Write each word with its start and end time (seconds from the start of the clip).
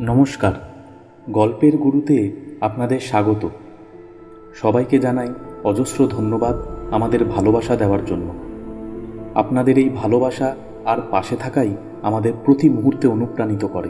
নমস্কার, 0.00 0.52
গল্পের 1.30 1.76
গুরুতে 1.76 2.32
আপনাদের 2.60 3.00
স্বাগত। 3.00 3.48
সবাইকে 4.54 4.98
জানাই 4.98 5.28
অজস্র 5.64 6.06
ধন্যবাদ 6.06 6.56
আমাদের 6.90 7.24
ভালোবাসা 7.24 7.76
দেওয়ার 7.76 8.04
জন্য। 8.04 8.34
আপনাদের 9.34 9.78
এই 9.78 9.88
ভালোবাসা 9.88 10.56
আর 10.84 10.98
পাশে 11.10 11.36
থাকাই 11.36 11.76
আমাদের 12.02 12.32
প্রতি 12.44 12.68
মুহূর্তে 12.68 13.08
অনুপ্রাণিত 13.08 13.64
করে। 13.64 13.88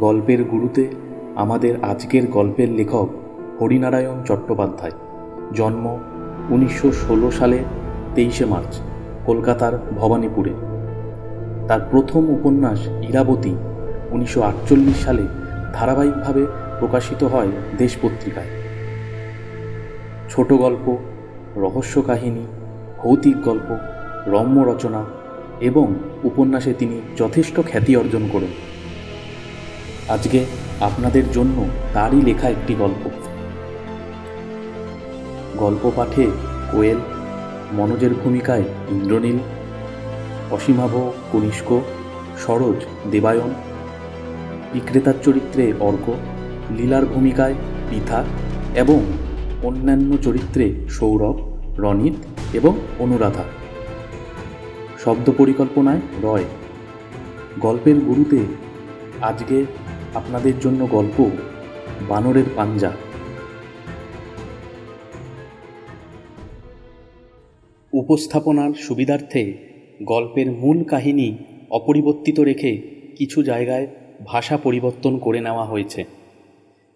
গল্পের 0.00 0.44
গুরুতে 0.44 0.88
আমাদের 1.36 1.84
আজকের 1.84 2.30
গল্পের 2.30 2.70
লেখক 2.70 3.08
হরিনারায়ণ 3.60 4.22
চট্টোপাধ্যায়। 4.24 4.92
জন্ম 5.54 5.98
উনিশশো 6.50 6.92
ষোলো 6.92 7.30
সালে 7.30 7.64
তেইশে 8.14 8.44
মার্চ, 8.44 8.80
কলকাতার 9.26 9.78
ভবানীপুরে। 9.96 10.54
তার 11.68 11.80
প্রথম 11.90 12.30
উপন্যাস 12.30 12.86
ইরাবতী 12.86 13.54
উনিশশো 14.10 14.42
আটচল্লিশ 14.42 15.04
সালে 15.04 15.22
ধারাবাহিকভাবে 15.74 16.46
প্রকাশিত 16.78 17.24
হয় 17.24 17.48
দেশ 17.78 17.96
পত্রিকায়। 18.02 18.46
ছোট 20.30 20.52
গল্প, 20.52 20.96
রহস্য 21.56 22.02
কাহিনী, 22.02 22.46
ভৌতিক 22.98 23.42
গল্প, 23.42 23.76
রম্য 24.26 24.60
রচনা 24.60 25.04
এবং 25.60 25.94
উপন্যাসে 26.24 26.74
তিনি 26.74 27.00
যথেষ্ট 27.16 27.60
খ্যাতি 27.60 27.96
অর্জন 27.96 28.28
করেন। 28.32 28.52
আজকে 30.08 30.44
আপনাদের 30.80 31.22
জন্য 31.32 31.64
তারই 31.92 32.22
লেখা 32.22 32.48
একটি 32.48 32.74
গল্প। 32.74 33.10
গল্প 35.56 35.92
পাঠে 35.96 36.30
কোয়েল, 36.72 36.96
মনোজের 37.72 38.14
ভূমিকায় 38.14 38.64
ইন্দ্রনীল 38.88 39.38
অসীমাভ, 40.54 41.10
কনিষ্ক, 41.32 41.80
সরোজ, 42.38 42.84
দেবায়ন। 43.10 43.54
বিক্রেতার 44.72 45.14
চরিত্রে 45.22 45.72
অর্ক, 45.80 46.14
লীলার 46.76 47.06
ভূমিকায় 47.06 47.54
পিথা 47.90 48.24
এবং 48.74 49.00
অন্যান্য 49.62 50.16
চরিত্রে 50.18 50.74
সৌরভ, 50.90 51.36
রনিত 51.78 52.14
এবং 52.52 52.78
অনুরাধা। 52.98 53.44
শব্দ 55.04 55.32
পরিকল্পনায় 55.38 56.00
রয়। 56.22 56.44
গল্পের 57.60 57.96
গুরুতে 57.96 58.38
আজকে 59.20 59.64
আপনাদের 60.14 60.60
জন্য 60.60 60.88
গল্প 60.90 61.30
বানরের 62.08 62.44
পাঞ্জা। 62.56 62.92
উপস্থাপনার 67.92 68.72
সুবিধার্থে 68.72 69.73
গল্পের 70.02 70.52
মূল 70.52 70.84
কাহিনী 70.84 71.36
অপরিবর্তিত 71.70 72.40
রেখে 72.40 72.76
কিছু 73.16 73.42
জায়গায় 73.42 73.86
ভাষা 74.24 74.56
পরিবর্তন 74.56 75.18
করে 75.18 75.40
নেওয়া 75.40 75.64
হয়েছে। 75.64 76.04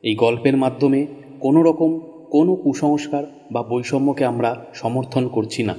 এই 0.03 0.15
গল্পের 0.15 0.57
মাধ্যমে 0.57 1.07
কোনো 1.41 1.63
রকম 1.63 2.01
কোনো 2.31 2.55
কুসংস্কার 2.55 3.25
বা 3.53 3.63
বৈষম্যকে 3.63 4.25
আমরা 4.25 4.65
সমর্থন 4.75 5.29
করছি 5.29 5.63
না। 5.63 5.75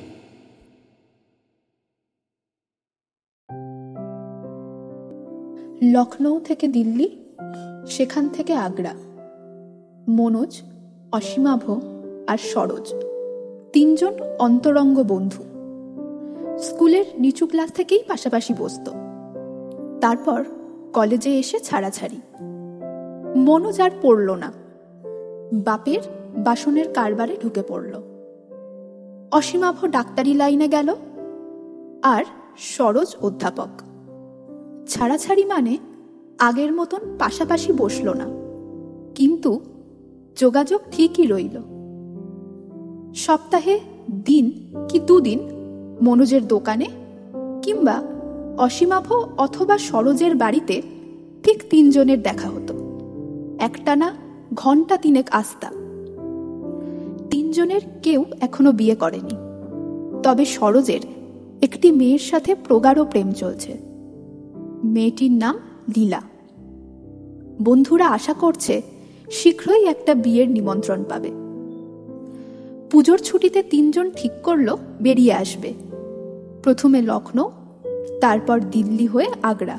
লখনৌ 5.91 6.39
থেকে 6.39 6.67
দিল্লি, 6.67 7.09
সেখান 7.87 8.29
থেকে 8.29 8.53
আগ্রা। 8.53 8.93
মনোজ, 10.07 10.61
অসীমাভ 11.11 11.79
আর 12.27 12.37
সরোজ। 12.37 12.93
তিনজন 13.73 14.13
অন্তরঙ্গ 14.39 15.03
বন্ধু। 15.03 15.48
স্কুলের 16.61 17.05
নিচু 17.19 17.47
ক্লাস 17.47 17.71
থেকেই 17.71 18.03
পাশাপাশি 18.07 18.53
বসত। 18.59 18.89
তারপর 20.01 20.43
কলেজে 20.93 21.39
এসে 21.39 21.59
ছাড়াছাড়ি। 21.59 22.19
মনোজ 23.35 23.81
আর 23.81 23.91
পড়ল 24.01 24.31
না। 24.31 24.51
বাপের 25.53 25.99
বাসনের 26.37 26.87
কারবারে 26.93 27.37
ঢুকে 27.43 27.63
পড়ল। 27.67 27.93
অসীমাভ 29.31 29.85
ডাক্তারি 29.85 30.33
লাইনে 30.33 30.67
গেল 30.67 30.95
আর 32.03 32.23
সরোজ 32.57 33.15
অধ্যাপক। 33.21 33.71
ছাড়াছাড়ি 34.87 35.45
মানে 35.45 35.77
আগের 36.39 36.73
মতন 36.73 37.01
পাশাপাশি 37.19 37.73
বসল 37.73 38.07
না, 38.13 38.27
কিন্তু 39.15 39.51
যোগাযোগ 40.37 40.81
ঠিকই 40.91 41.27
রইল। 41.27 41.57
সপ্তাহে 43.15 43.79
দিন 44.25 44.75
কি 44.89 44.99
দুদিন 44.99 45.58
মনোজের 46.01 46.47
দোকানে 46.47 46.85
কিংবা 47.61 48.01
অসীমাভ 48.57 49.11
অথবা 49.37 49.77
সরোজের 49.77 50.35
বাড়িতে 50.35 50.81
ঠিক 51.43 51.63
তিনজনের 51.69 52.21
দেখা 52.21 52.49
হতো। 52.49 52.73
একটানা 53.59 54.15
ঘণ্টা 54.53 54.97
তিনেক 54.97 55.27
আস্তা। 55.31 55.69
তিনজনের 57.29 57.81
কেউ 58.03 58.25
এখনও 58.41 58.71
বিয়ে 58.71 58.95
করেনি। 58.95 59.35
তবে 60.23 60.45
সরোজের 60.45 60.99
একটি 61.61 61.91
মেয়ের 61.91 62.19
সাথে 62.19 62.55
প্রগাঢ় 62.55 63.03
প্রেম 63.03 63.31
চলছে। 63.31 63.77
মেয়েটির 64.83 65.31
নাম 65.31 65.59
লীলা। 65.97 66.21
বন্ধুরা 67.63 68.07
আশা 68.07 68.33
করছে 68.33 68.81
শীঘ্রই 69.31 69.85
একটা 69.85 70.15
বিয়ের 70.15 70.51
নিমন্ত্রণ 70.51 71.03
পাবে। 71.03 71.31
পুজোর 72.91 73.17
ছুটিতে 73.17 73.63
তিনজন 73.63 74.11
ঠিক 74.15 74.31
করল 74.43 74.75
বেরিয়ে 75.01 75.33
আসবে। 75.33 75.73
প্রথমে 76.63 77.01
লখনৌ 77.01 77.47
তারপর 78.21 78.59
দিল্লি 78.59 79.05
হয়ে 79.05 79.29
আগ্রা, 79.43 79.77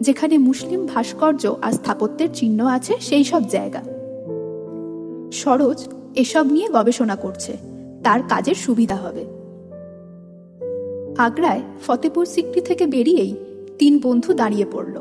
যেখানে 0.00 0.38
মুসলিম 0.38 0.86
ভাস্কর্য 0.86 1.54
আর 1.62 1.72
স্থাপত্যের 1.72 2.28
চিহ্ন 2.34 2.66
আছে 2.66 2.94
সেই 3.00 3.24
সব 3.24 3.42
জায়গা। 3.48 3.82
সরোজ 5.32 5.88
এসব 6.14 6.44
নিয়ে 6.46 6.68
গবেষণা 6.68 7.16
করছে, 7.16 7.52
তার 8.04 8.22
কাজের 8.28 8.54
সুবিধা 8.54 8.96
হবে। 8.96 9.24
আগ্রায় 11.18 11.62
ফতেপুর 11.86 12.26
সিক্রি 12.26 12.60
থেকে 12.60 12.86
বেরিয়েই 12.86 13.34
তিন 13.78 14.00
বন্ধু 14.02 14.32
দাঁড়িয়ে 14.32 14.66
পড়ল। 14.72 14.96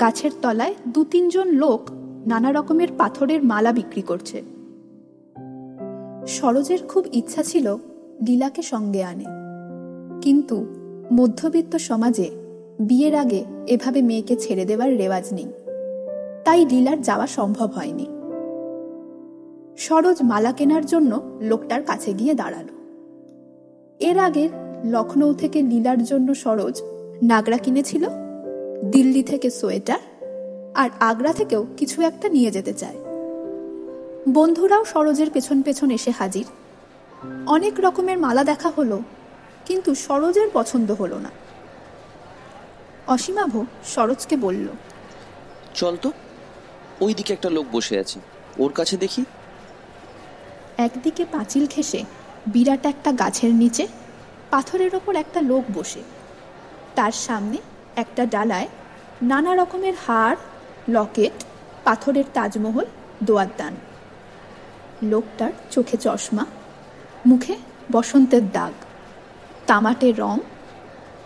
গাছের 0.00 0.30
তলায় 0.42 0.74
দু 0.88 1.04
তিনজন 1.04 1.48
লোক 1.48 1.90
নানা 2.26 2.52
রকমের 2.52 2.88
পাথরের 2.98 3.44
মালা 3.44 3.72
বিক্রি 3.72 4.02
করছে। 4.02 4.42
সরোজের 6.26 6.78
খুব 6.88 7.04
ইচ্ছা 7.12 7.42
ছিল 7.42 7.76
লীলাকে 8.26 8.62
সঙ্গে 8.62 9.02
আনে। 9.04 9.39
কিন্তু 10.22 10.66
মধ্যবিত্ত 11.12 11.76
সমাজে 11.76 12.30
বিয়ের 12.80 13.14
আগে 13.14 13.44
এভাবে 13.66 14.02
মেয়েকে 14.02 14.36
ছেড়ে 14.36 14.64
দেওয়ার 14.64 14.98
রেওয়াজ 14.98 15.34
নেই। 15.34 15.46
তাই 16.44 16.66
লীলার 16.66 17.02
যাওয়া 17.02 17.26
সম্ভব 17.26 17.70
হয়নি। 17.70 18.06
সরোজ 19.78 20.16
মালা 20.22 20.52
কেনার 20.52 20.86
জন্য 20.86 21.38
লোকটার 21.40 21.82
কাছে 21.82 22.12
গিয়ে 22.12 22.34
দাঁড়াল। 22.34 22.64
এর 24.00 24.18
আগে 24.18 24.48
লখনৌ 24.84 25.34
থেকে 25.34 25.62
লীলার 25.62 26.04
জন্য 26.04 26.34
সরোজ 26.34 26.82
নাগরা 27.22 27.56
কিনেছিল, 27.56 28.06
দিল্লি 28.90 29.22
থেকে 29.22 29.50
সোয়েটার, 29.50 29.98
আর 30.74 30.90
আগ্রা 31.00 31.32
থেকেও 31.32 31.66
কিছু 31.76 32.02
একটা 32.02 32.28
নিয়ে 32.28 32.50
যেতে 32.50 32.72
চায়। 32.72 32.96
বন্ধুরাও 34.28 34.84
সরোজের 34.84 35.30
পেছন 35.32 35.62
পেছন 35.62 35.90
এসে 35.90 36.10
হাজির। 36.10 36.44
অনেক 37.46 37.72
রকমের 37.80 38.18
মালা 38.18 38.44
দেখা 38.44 38.72
হলো 38.76 39.02
কিন্তু 39.70 39.90
সরোজের 40.06 40.48
পছন্দ 40.52 40.88
হলো 41.00 41.18
না। 41.18 41.30
অসীমাভ 43.14 43.52
সরোজকে 43.84 44.36
বলল 44.36 44.66
চল 45.74 45.94
তো 45.96 46.08
ওই 47.00 47.12
দিকে 47.14 47.30
একটা 47.32 47.50
লোক 47.56 47.66
বসে 47.72 47.94
আছে 47.98 48.18
ওর 48.58 48.72
কাছে 48.78 48.96
দেখি। 48.96 49.22
একদিকে 50.86 51.22
পাঁচিল 51.24 51.64
ঘেঁষে 51.74 52.00
বিরাট 52.46 52.84
একটা 52.86 53.10
গাছের 53.12 53.52
নিচে 53.54 53.84
পাথরের 54.50 54.92
ওপর 54.94 55.12
একটা 55.16 55.40
লোক 55.50 55.64
বসে। 55.74 56.02
তার 56.94 57.14
সামনে 57.26 57.58
একটা 57.96 58.22
ডালায় 58.26 58.68
নানা 59.22 59.52
রকমের 59.54 59.96
হার 60.06 60.36
লকেট 60.88 61.36
পাথরের 61.84 62.26
তাজমহল 62.34 62.86
দোয়ারদান। 63.22 63.74
লোকটার 65.02 65.52
চোখে 65.70 65.96
চশমা 65.96 66.44
মুখে 67.26 67.54
বসন্তের 67.92 68.44
দাগ। 68.50 68.74
তামাটে 69.70 70.12
রং 70.12 70.38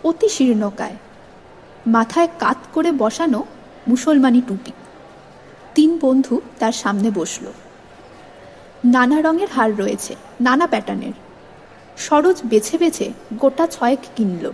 অতি 0.03 0.29
শীর্ণকায়। 0.29 0.95
মাথায় 1.87 2.27
কাত 2.39 2.57
করে 2.73 2.91
বসানো 2.91 3.45
মুসলমানি 3.87 4.41
টুপি। 4.47 4.71
তিন 5.75 5.99
বন্ধু 6.01 6.41
তার 6.59 6.71
সামনে 6.71 7.11
বসল। 7.15 7.45
নানা 8.85 9.21
রঙের 9.21 9.47
হার 9.49 9.77
রয়েছে 9.77 10.15
নানা 10.41 10.67
প্যাটার্নের। 10.67 11.13
সরোজ 11.97 12.41
বেছে 12.45 12.77
বেছে 12.77 13.13
গোটা 13.33 13.67
ছয়েক 13.67 13.99
কিনল। 14.15 14.51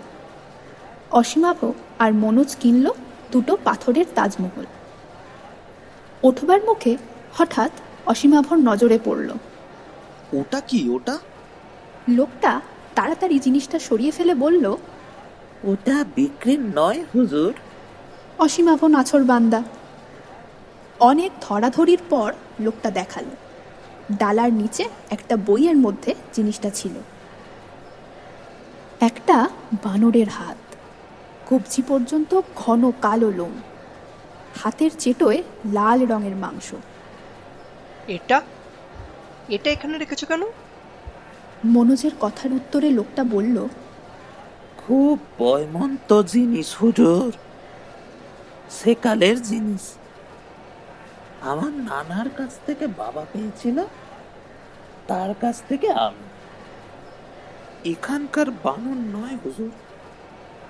অসীমাভ 1.11 1.71
আর 1.99 2.13
মনোজ 2.13 2.55
কিনল 2.59 2.91
দুটো 3.31 3.57
পাথরের 3.63 4.05
তাজমহল। 4.15 4.65
ওঠবার 6.23 6.63
মুখে 6.63 6.97
হঠাৎ 7.37 7.71
অসীমাভর 8.05 8.55
নজরে 8.55 8.99
পড়ল। 9.05 9.29
ওটা 10.33 10.59
কি 10.59 10.89
ওটা? 10.89 11.17
লোকটা 12.09 12.61
তাড়াতাড়ি 12.95 13.39
জিনিসটা 13.39 13.79
সরিয়ে 13.79 14.11
ফেলে 14.11 14.35
বলল 14.35 14.77
ওটা 15.63 16.05
বিক্রির 16.15 16.59
নয় 16.75 17.05
হুজুর। 17.15 17.53
অসীমাভ 18.39 18.85
নাছর 18.85 19.23
বান্দা। 19.23 19.63
অনেক 20.99 21.31
ধরাধরির 21.41 21.99
পর 22.09 22.33
লোকটা 22.59 22.91
দেখাল। 22.91 23.25
ডালার 24.17 24.53
নিচে 24.53 24.89
একটা 25.09 25.38
বইয়ের 25.38 25.77
মধ্যে 25.77 26.15
জিনিসটা 26.33 26.69
ছিল। 26.69 26.91
একটা 28.99 29.49
বানরের 29.83 30.29
হাত। 30.29 30.57
কবজি 31.49 31.81
পর্যন্ত 31.87 32.41
ঘন 32.55 32.91
কালো 33.01 33.31
লোম। 33.31 33.61
হাতের 34.63 34.91
চেটোয় 34.99 35.44
লাল 35.73 36.05
রঙের 36.05 36.35
মাংস। 36.35 36.73
এটা? 38.07 38.41
এটা 39.49 39.71
এখানে 39.71 39.97
রেখেছো 39.97 40.25
কেন? 40.25 40.44
মনোজের 41.65 42.11
কথার 42.19 42.53
উত্তরে 42.53 42.89
লোকটা 42.89 43.23
বলল 43.23 43.67
খুব 44.77 45.19
বয়মন্ত 45.39 46.21
জিনিস 46.21 46.75
হুজুর। 46.81 47.33
সেকালের 48.69 49.41
জিনিস। 49.41 49.93
আমার 51.41 51.71
নানার 51.71 52.29
কাছ 52.29 52.49
থেকে 52.65 52.87
বাবা 52.87 53.25
পেয়েছিল 53.33 53.83
তার 55.07 55.33
কাছ 55.33 55.61
থেকে 55.69 55.91
আমি। 55.91 56.25
এখানকার 57.89 58.51
বানর 58.51 59.19
নয় 59.19 59.37
হুজুর। 59.45 59.71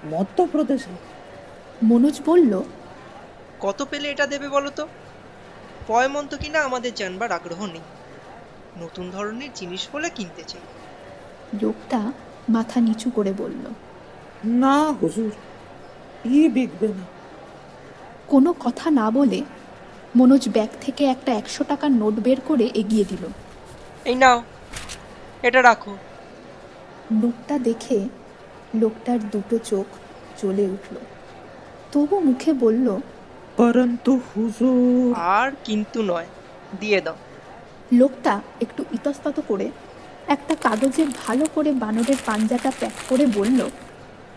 মধ্যপ্রদেশে। 0.05 0.91
মনোজ 1.83 2.21
বলল 2.25 2.61
কত 3.59 3.85
পেলে 3.89 4.11
এটা 4.11 4.27
দেবে 4.27 4.49
বলো 4.49 4.69
তো 4.69 4.87
পয়মন্ত 5.87 6.35
কিনা 6.35 6.61
আমাদের 6.61 6.93
জানবার 6.93 7.31
আগ্রহ 7.31 7.65
নেই। 7.65 7.81
নতুন 8.81 9.09
ধরনের 9.09 9.49
জিনিস 9.55 9.87
বলে 9.93 10.09
কিনতে 10.09 10.43
চাই। 10.43 10.61
লোকটা 11.61 12.11
মাথা 12.49 12.81
নিচু 12.81 13.09
করে 13.09 13.33
বলল 13.37 13.65
না 14.45 14.89
হুজুর 14.89 15.31
ই 16.25 16.49
বিকবে 16.49 16.87
না। 16.87 17.05
কোনো 18.27 18.53
কথা 18.59 18.91
না 18.91 19.11
বলে 19.11 19.41
মনোজ 20.15 20.49
ব্যাগ 20.49 20.69
থেকে 20.81 21.05
একটা 21.05 21.31
একশো 21.31 21.63
টাকার 21.63 21.91
নোট 21.91 22.13
বের 22.13 22.41
করে 22.47 22.69
এগিয়ে 22.73 23.05
দিল। 23.09 23.27
এই 24.05 24.15
নাও 24.15 24.43
এটা 25.43 25.61
রাখো। 25.61 25.97
নোটটা 27.11 27.59
দেখে 27.59 28.09
লোকটার 28.75 29.19
দুটো 29.19 29.57
চোখ 29.57 29.85
চলে 30.41 30.63
উঠল। 30.63 30.95
তবু 31.91 32.19
মুখে 32.19 32.53
বলল 32.53 32.97
পরন্তু 33.57 34.19
হুজুর। 34.35 35.15
আর 35.17 35.51
কিন্তু 35.63 36.01
নয় 36.01 36.25
দিয়ে 36.79 37.01
দাও। 37.01 37.15
লোকটা 37.91 38.41
একটু 38.61 38.85
ইতস্তত 38.91 39.39
করে 39.47 39.71
একটা 40.28 40.54
কাগজে 40.54 41.04
ভালো 41.04 41.46
করে 41.54 41.72
বানরের 41.72 42.16
পাঞ্জাটা 42.26 42.72
প্যাক 42.80 42.92
করে 43.08 43.26
বলল 43.26 43.70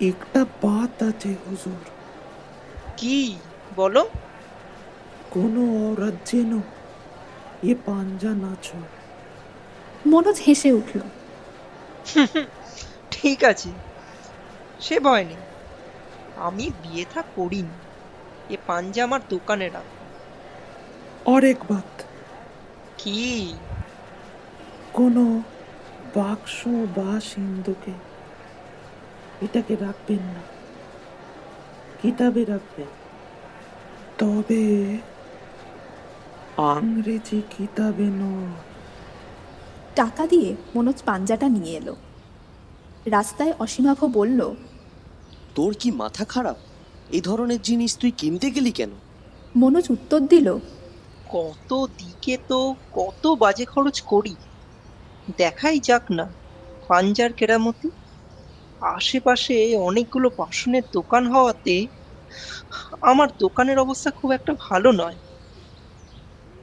একটা 0.01 0.45
বাত 0.61 1.03
আছে 1.03 1.35
হুজুর 1.45 1.81
কি 2.97 3.35
বলো 3.75 4.09
কোনো 5.31 5.93
औरत 5.93 6.17
যেন 6.25 6.61
এ 7.63 7.75
পাঞ্জা 7.85 8.29
না 8.29 8.55
ছোড় 8.63 8.87
মনোজ 10.07 10.41
হেসে 10.47 10.71
উঠল 10.71 10.99
ঠিক 13.11 13.43
আছে 13.43 13.69
সে 14.79 14.99
ভয় 14.99 15.25
নেই 15.25 15.37
আমি 16.37 16.71
বিয়ে 16.83 17.05
থা 17.13 17.23
করিনি 17.35 17.77
এ 18.53 18.57
পাঞ্জা 18.67 19.03
আমার 19.03 19.19
দোকানে 19.29 19.69
রাখ 19.69 19.83
और 21.25 21.45
एक 21.45 21.59
बात 21.71 22.05
কি 22.97 23.53
কোনো 24.93 25.43
বাক্স 26.16 26.66
বা 26.66 27.20
সিন্ধুকে। 27.20 27.92
এটাকে 29.42 29.76
রাখবেন 29.76 30.18
না। 30.18 30.42
কিতাবে 32.02 32.44
রাখবেন। 32.44 32.86
তবে 34.18 34.98
আংরেজি 36.56 37.42
কিতাবে 37.58 38.04
নয়। 38.04 38.52
টাকা 39.94 40.26
দিয়ে 40.26 40.56
মনোজ 40.74 41.02
পাঞ্জাটা 41.02 41.48
নিয়ে 41.48 41.76
এলো। 41.76 41.96
রাস্তায় 43.06 43.52
অসীমাভ 43.58 44.04
বলল 44.04 44.54
তোর 45.54 45.74
কি 45.80 45.90
মাথা 45.90 46.24
খারাপ? 46.24 46.56
এই 47.10 47.20
ধরনের 47.20 47.62
জিনিস 47.62 47.98
তুই 47.98 48.10
কিনতে 48.10 48.50
গেলি 48.50 48.72
কেন? 48.72 48.90
মনোজ 49.56 49.86
উত্তর 49.90 50.20
দিল 50.20 50.58
কত 51.28 51.86
দিকে 51.98 52.38
তো 52.48 52.74
কত 52.92 53.26
বাজে 53.26 53.64
খরচ 53.64 54.00
করি। 54.00 54.34
দেখাই 55.28 55.76
যাক 55.80 56.04
না 56.10 56.26
পাঞ্জার 56.90 57.30
কেরামতি। 57.32 57.88
আশেপাশে 58.82 59.56
অনেকগুলো 59.80 60.28
বাসনের 60.38 60.84
দোকান 60.92 61.24
হওয়াতে 61.26 61.74
আমার 63.02 63.28
দোকানের 63.38 63.78
অবস্থা 63.78 64.10
খুব 64.10 64.30
একটা 64.32 64.52
ভালো 64.66 64.90
নয়। 64.92 65.18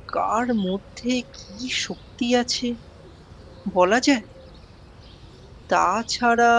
কার 0.10 0.48
মধ্যে 0.66 1.12
কি 1.34 1.56
শক্তি 1.78 2.28
আছে 2.36 2.68
বলা 3.66 4.00
যায়? 4.00 4.26
তাছাড়া 5.70 6.54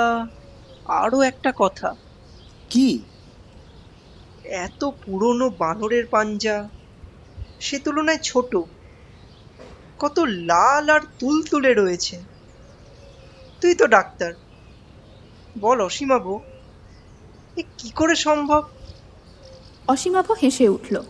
আরও 0.87 1.19
একটা 1.23 1.51
কথা। 1.59 1.89
কি? 2.71 2.89
এত 4.63 4.81
পুরনো 5.03 5.47
বানরের 5.59 6.05
পাঞ্জা 6.11 6.57
সে 7.61 7.77
তুলনায় 7.85 8.23
ছোট। 8.25 8.53
কত 10.03 10.19
লাল 10.19 10.91
আর 10.91 11.01
তুলতুলে 11.19 11.75
রয়েছে। 11.75 12.21
তুই 13.61 13.75
তো 13.75 13.87
ডাক্তার। 13.87 14.33
বল 15.61 15.81
অসীমাবু 15.81 16.41
এ 17.57 17.63
কি 17.79 17.91
করে 17.91 18.15
সম্ভব? 18.15 18.63
অসীমাভ 19.89 20.31
হেসে 20.43 20.69
উঠল। 20.69 21.03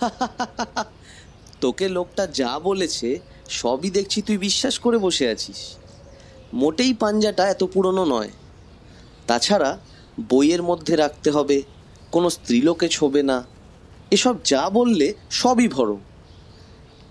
তোকে 1.60 1.88
লোকটা 1.88 2.26
যা 2.26 2.58
বলেছে 2.58 3.18
সবই 3.48 3.90
দেখছি 3.90 4.22
তুই 4.22 4.38
বিশ্বাস 4.38 4.78
করে 4.78 4.98
বসে 4.98 5.28
আছিস। 5.28 5.76
মোটেই 6.52 6.94
পাঞ্জাটা 6.94 7.48
এত 7.48 7.64
পুরনো 7.64 8.04
নয়। 8.04 8.30
তাছাড়া 9.26 9.78
বইয়ের 10.28 10.62
মধ্যে 10.62 10.96
রাখতে 10.96 11.30
হবে 11.30 11.62
কোনো 12.12 12.30
স্ত্রীলোকে 12.30 12.88
ছোবে 12.88 13.22
না। 13.22 13.44
এসব 14.10 14.36
যা 14.44 14.70
বললে 14.70 15.14
সবই 15.30 15.68
ভরম। 15.68 16.00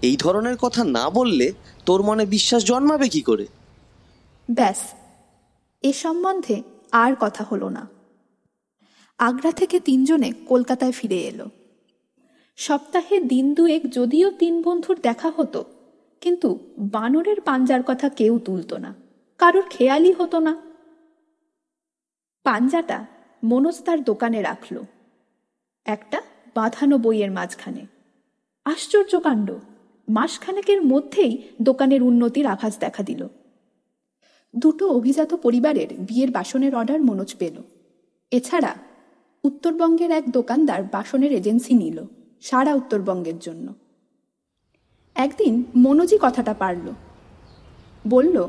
এই 0.01 0.15
ধরনের 0.17 0.57
কথা 0.57 0.81
না 0.97 1.05
বললে 1.09 1.47
তোর 1.85 1.99
মনে 2.03 2.23
বিশ্বাস 2.25 2.61
জন্মাবে 2.65 3.07
কি 3.09 3.21
করে? 3.21 3.45
ব্যাস, 4.49 4.79
এ 5.83 5.91
সম্বন্ধে 6.03 6.57
আর 7.03 7.13
কথা 7.19 7.43
হলো 7.43 7.67
না। 7.69 7.83
আগ্রা 9.19 9.51
থেকে 9.51 9.77
তিনজনে 9.79 10.29
কলকাতায় 10.47 10.95
ফিরে 10.99 11.19
এলো। 11.31 11.47
সপ্তাহে 12.59 13.15
দিন 13.31 13.45
দুয়েক 13.53 13.83
যদিও 13.91 14.27
তিন 14.31 14.53
বন্ধুর 14.61 14.97
দেখা 15.01 15.29
হতো, 15.37 15.61
কিন্তু 16.21 16.49
বানরের 16.95 17.39
পাঞ্জার 17.41 17.81
কথা 17.87 18.07
কেউ 18.19 18.33
তুলতো 18.39 18.75
না, 18.77 18.91
কারোর 19.39 19.65
খেয়ালই 19.69 20.13
হতো 20.19 20.37
না। 20.39 20.53
পাঞ্জাটা 22.45 22.97
মনোজ 23.43 23.77
তার 23.85 23.99
দোকানে 24.03 24.39
রাখল, 24.41 24.75
একটা 25.85 26.19
বাঁধানো 26.55 26.95
বইয়ের 26.97 27.31
মাঝখানে। 27.31 27.83
আশ্চর্য 28.65 29.13
কাণ্ড 29.19 29.49
মাসখানেকের 30.09 30.85
মধ্যেই 30.85 31.49
দোকানের 31.61 32.03
উন্নতির 32.03 32.45
আভাস 32.45 32.77
দেখা 32.77 33.03
দিল। 33.03 33.27
দুটো 34.55 34.89
অভিজাত 34.89 35.33
পরিবারের 35.33 35.87
বিয়ের 35.99 36.31
বাসনের 36.31 36.75
অর্ডার 36.75 37.01
মনোজ 37.01 37.35
পেল। 37.35 37.61
এছাড়া 38.31 38.75
উত্তরবঙ্গের 39.43 40.11
এক 40.11 40.29
দোকানদার 40.29 40.83
বাসনের 40.83 41.31
এজেন্সি 41.31 41.73
নিল 41.73 42.03
সারা 42.41 42.75
উত্তরবঙ্গের 42.75 43.39
জন্য। 43.39 43.73
একদিন 45.15 45.63
মনোজই 45.75 46.17
কথাটা 46.21 46.53
পারল। 46.53 46.91
বলল 48.07 48.47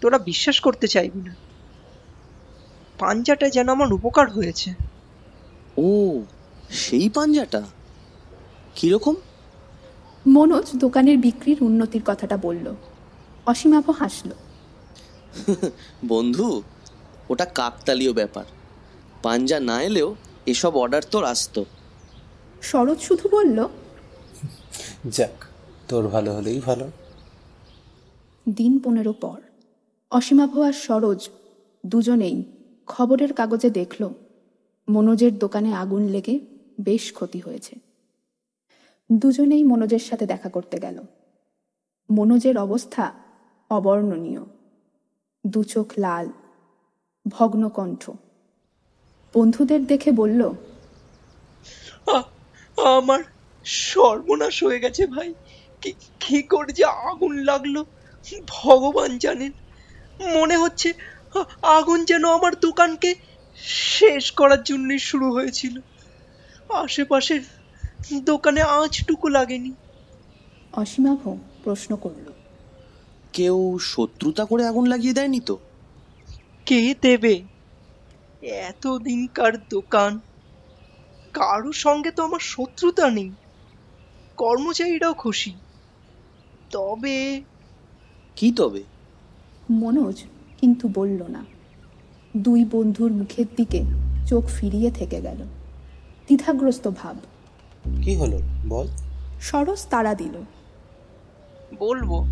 তোরা 0.00 0.18
বিশ্বাস 0.18 0.60
করতে 0.60 0.86
চাইবি 0.86 1.20
না। 1.20 1.36
পাঞ্জাটা 2.98 3.48
যেন 3.48 3.68
আমার 3.68 3.92
উপকার 3.92 4.30
হয়েছে। 4.30 4.74
ও 5.76 6.20
সেই 6.70 7.08
পাঞ্জাটা? 7.08 7.62
কীরকম? 8.74 9.14
মনোজ 10.26 10.76
দোকানের 10.76 11.18
বিক্রির 11.18 11.62
উন্নতির 11.62 12.02
কথাটা 12.06 12.36
বলল। 12.36 12.74
অসীমাভ 13.46 13.90
হাসল। 13.90 14.30
বন্ধু 16.08 16.62
ওটা 17.28 17.44
কাকতালীয় 17.44 18.12
ব্যাপার। 18.12 18.44
পাঞ্জা 19.22 19.60
না 19.60 19.82
এলেও 19.82 20.14
এসব 20.46 20.76
অর্ডার 20.76 21.02
তোর 21.10 21.24
আসতো। 21.24 21.64
শরৎ 22.62 22.98
শুধু 23.00 23.28
বলল 23.32 23.68
যাক 25.06 25.44
তোর 25.88 26.08
ভালো 26.08 26.34
হলেই 26.34 26.60
ভালো। 26.60 26.90
দিন 28.48 28.78
পনেরো 28.78 29.12
পর 29.12 29.40
অসীমাভ 30.10 30.60
আর 30.60 30.72
সরোজ 30.72 31.28
দুজনেই 31.86 32.42
খবরের 32.86 33.32
কাগজে 33.32 33.70
দেখল 33.70 34.08
মনোজের 34.88 35.38
দোকানে 35.38 35.74
আগুন 35.74 36.06
লেগে 36.06 36.38
বেশ 36.80 37.12
ক্ষতি 37.12 37.38
হয়েছে। 37.38 37.89
দুজনেই 39.12 39.64
মনোজের 39.64 39.98
সাথে 39.98 40.26
দেখা 40.26 40.48
করতে 40.48 40.78
গেল। 40.78 41.00
মনোজের 42.10 42.58
অবস্থা 42.58 43.12
অবর্ণনীয়। 43.70 44.44
দু 45.46 45.64
চোখ 45.64 45.92
লাল, 45.98 46.28
ভগ্ন 47.26 47.68
কণ্ঠ। 47.68 48.10
বন্ধুদের 49.34 49.86
দেখে 49.86 50.12
বলল 50.12 50.52
আমার 52.76 53.20
সর্বনাশ 53.64 54.64
হয়ে 54.64 54.80
গেছে 54.80 55.06
ভাই। 55.06 55.34
কি 56.20 56.42
করে 56.42 56.72
যে 56.72 56.84
আগুন 56.84 57.36
লাগল? 57.36 57.84
ভগবান 58.48 59.18
জানেন। 59.18 59.52
মনে 60.40 60.56
হচ্ছে 60.56 60.92
আগুন 61.62 62.04
যেন 62.04 62.24
আমার 62.24 62.52
দোকানকে 62.60 63.14
শেষ 63.96 64.32
করার 64.32 64.62
জন্যই 64.62 64.98
শুরু 64.98 65.32
হয়েছিল। 65.32 65.80
আশেপাশের 66.68 67.40
দোকানে 68.24 68.60
আঁচটুকু 68.60 69.28
লাগেনি। 69.28 69.72
অসীমাভ 70.72 71.36
প্রশ্ন 71.64 71.96
করল। 71.96 72.32
কেউ 73.32 73.78
শত্রুতা 73.82 74.44
করে 74.44 74.66
আগুন 74.66 74.86
লাগিয়ে 74.86 75.14
দেয়নি 75.14 75.40
তো? 75.40 75.58
কে 76.66 76.94
দেবে? 77.02 77.42
এতদিনকার 78.42 79.52
দোকান? 79.68 80.20
কারোর 81.32 81.72
সঙ্গে 81.72 82.10
তো 82.10 82.22
আমার 82.22 82.40
শত্রুতা 82.40 83.10
নেই। 83.10 83.30
কর্মচারীরাও 84.36 85.12
খুশি। 85.12 85.54
তবে 86.70 87.42
কি 88.36 88.52
তবে? 88.52 88.82
মনোজ 89.70 90.22
কিন্তু 90.60 90.88
বলল 90.94 91.22
না। 91.28 91.44
দুই 92.36 92.64
বন্ধুর 92.64 93.12
মুখের 93.12 93.46
দিকে 93.56 93.82
চোখ 94.26 94.44
ফিরিয়ে 94.46 94.90
থেকে 94.90 95.20
গেল। 95.20 95.36
দ্বিধাগ্রস্ত 96.26 96.88
ভাব। 96.88 97.16
কি 97.84 98.14
হলো? 98.14 98.40
বল। 98.68 98.88
সরস 99.40 99.86
তাড়া 99.86 100.14
দিল। 100.14 100.42
বলব। 101.78 102.26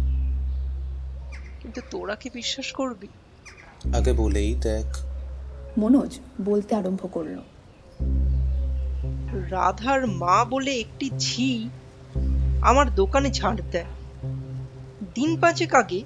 কিন্তু 1.61 1.81
তোরা 1.91 2.15
কি 2.15 2.31
বিশ্বাস 2.35 2.73
করবি? 2.73 3.09
আগে 3.97 4.13
বলেই 4.13 4.55
দেখ। 4.55 4.99
মনোজ 5.79 6.19
বলতে 6.41 6.75
আরম্ভ 6.75 7.09
করল। 7.13 7.39
রাধার 9.51 10.07
মা 10.07 10.45
বলে 10.45 10.75
একটি 10.75 11.11
ঝি 11.19 11.69
আমার 12.63 12.95
দোকানে 12.95 13.31
ঝাড় 13.31 13.57
দেয়। 13.71 13.85
দিন 15.15 15.41
পাঁচেক 15.41 15.75
আগে 15.75 16.03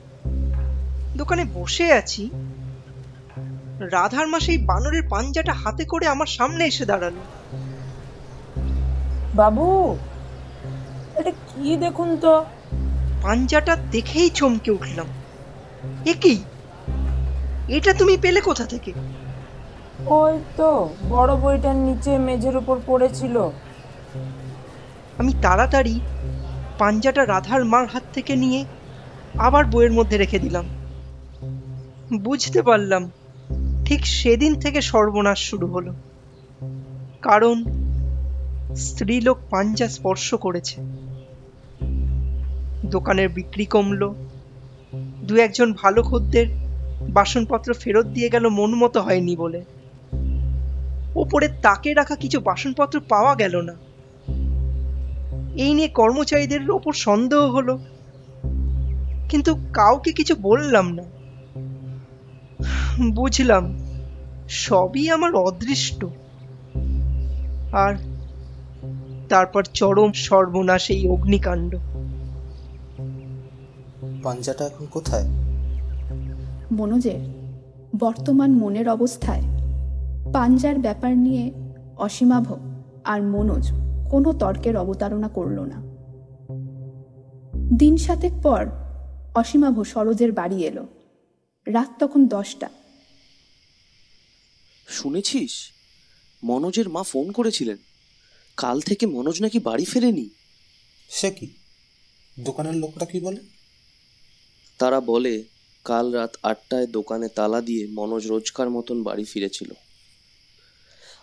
দোকানে 1.17 1.45
বসে 1.55 1.93
আছি। 1.93 2.31
রাধার 3.81 4.27
মা 4.27 4.41
সেই 4.41 4.59
বানরের 4.59 5.03
পাঞ্জাটা 5.09 5.53
হাতে 5.53 5.85
করে 5.85 6.07
আমার 6.07 6.27
সামনে 6.27 6.65
এসে 6.65 6.87
দাঁড়াল। 6.87 7.15
বাবু 9.35 9.97
এটা 11.17 11.31
কি 11.31 11.77
দেখুন 11.77 12.17
তো? 12.17 12.45
পাঞ্জাটা 13.23 13.77
দেখেই 13.77 14.31
চমকে 14.31 14.71
উঠলাম 14.71 15.07
এ 16.07 16.15
কি? 16.21 16.45
এটা 17.69 17.93
তুমি 17.93 18.17
পেলে 18.17 18.41
কোথা 18.41 18.65
থেকে? 18.65 18.93
ওই 20.07 20.39
তো 20.57 20.89
বড় 21.09 21.37
বইটার 21.37 21.77
নিচে 21.77 22.19
মেঝের 22.19 22.57
উপর 22.57 22.81
পড়েছিল। 22.87 23.51
আমি 25.19 25.33
তাড়াতাড়ি 25.43 26.01
পাঞ্জাটা 26.79 27.27
রাধার 27.27 27.65
মার 27.65 27.87
হাত 27.87 28.03
থেকে 28.13 28.37
নিয়ে 28.37 28.65
আবার 29.39 29.65
বইয়ের 29.65 29.93
মধ্যে 29.93 30.19
রেখে 30.19 30.39
দিলাম। 30.39 30.65
বুঝতে 32.19 32.63
পারলাম 32.63 33.11
ঠিক 33.85 34.07
সেদিন 34.07 34.55
থেকে 34.55 34.81
সর্বনাশ 34.81 35.39
শুরু 35.39 35.67
হলো। 35.67 35.93
কারণ 37.23 37.82
স্ত্রীলোক 38.77 39.39
পাঞ্জা 39.51 39.89
স্পর্শ 39.89 40.35
করেছে। 40.35 40.81
দোকানের 42.87 43.29
বিক্রি 43.29 43.65
কমলো। 43.65 44.15
দু 45.25 45.37
একজন 45.37 45.75
ভালো 45.83 46.03
খদ্দের 46.03 46.47
বাসনপত্র 47.11 47.73
ফেরত 47.73 48.07
দিয়ে 48.07 48.29
গেল 48.29 48.49
মন 48.49 48.75
মতো 48.75 49.03
হয়নি 49.03 49.37
বলে। 49.37 49.65
ওপরে 51.15 51.49
তাকে 51.63 51.95
রাখা 51.95 52.17
কিছু 52.17 52.41
বাসনপত্র 52.41 53.01
পাওয়া 53.09 53.35
গেল 53.35 53.61
না। 53.61 53.73
এই 55.55 55.75
নিয়ে 55.75 55.89
কর্মচারীদের 55.89 56.71
ওপর 56.71 56.93
সন্দেহ 56.93 57.41
হলো। 57.41 57.79
কিন্তু 59.29 59.55
কাউকে 59.55 60.13
কিছু 60.13 60.35
বললাম 60.35 60.93
না। 60.93 61.03
বুঝলাম, 63.13 63.79
সবই 64.49 65.11
আমার 65.11 65.35
অদৃষ্ট। 65.35 66.05
আর 67.73 68.12
তারপর 69.33 69.63
চরম 69.65 70.13
সর্বনাশ 70.13 70.91
এই 70.91 71.09
অগ্নিকাণ্ড। 71.09 71.79
পাঞ্জাটা 74.23 74.65
এখন 74.65 74.87
কোথায়? 74.87 75.25
মনোজের 76.73 77.21
বর্তমান 77.99 78.51
মনের 78.53 78.89
অবস্থায়। 78.89 79.43
পাঞ্জার 80.33 80.79
ব্যাপার 80.79 81.17
নিয়ে 81.17 81.53
অসীমাভ 81.99 82.53
আর 83.05 83.23
মনোজ 83.23 83.73
কোনো 84.11 84.33
তর্কের 84.33 84.77
অবতারণা 84.77 85.29
করল 85.29 85.61
না। 85.61 85.79
দিন 87.79 87.97
সাতেক 87.97 88.33
পর 88.43 88.67
অসীমাভ 89.35 89.83
সরোজের 89.83 90.33
বাড়ি 90.33 90.65
এলো। 90.65 90.87
রাত 91.67 91.89
তখন 91.99 92.27
দশটা। 92.27 92.69
শুনেছিস? 94.89 95.53
মনোজের 96.45 96.89
মা 96.89 97.03
ফোন 97.03 97.33
করেছিলেন। 97.33 97.77
কাল 98.57 98.81
থেকে 98.81 99.07
মনোজ 99.07 99.43
নাকি 99.43 99.59
বাড়ি 99.59 99.85
ফেরেনি? 99.85 100.29
সে 101.09 101.31
কি? 101.31 101.51
দোকানের 102.39 102.75
লোকটা 102.75 103.07
কি 103.07 103.21
বলে? 103.21 103.41
তারা 104.79 105.01
বলে 105.01 105.45
কাল 105.85 106.13
রাত 106.13 106.37
আটটায় 106.43 106.87
দোকানে 106.87 107.29
তালা 107.29 107.61
দিয়ে 107.61 107.87
মনোজ 107.91 108.27
রোজকার 108.27 108.71
মতন 108.71 109.03
বাড়ি 109.03 109.25
ফিরেছিল। 109.25 109.73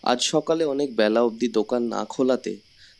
আজ 0.04 0.22
সকালে 0.22 0.66
অনেক 0.66 0.96
বেলা 0.96 1.22
অবধি 1.22 1.48
দোকান 1.48 1.84
না 1.84 2.06
খোলাতে 2.06 2.58